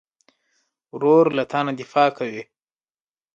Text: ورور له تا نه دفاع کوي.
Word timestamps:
ورور 0.95 1.25
له 1.37 1.43
تا 1.51 1.59
نه 1.67 1.71
دفاع 1.81 2.09
کوي. 2.17 2.43